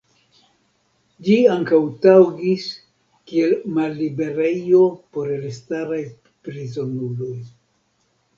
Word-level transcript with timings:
Ĝi 1.25 1.33
ankaŭ 1.55 1.79
taŭgis 2.05 2.65
kiel 3.33 3.53
malliberejo 3.75 4.81
por 5.19 5.31
elstaraj 5.37 6.01
prizonuloj. 6.49 7.33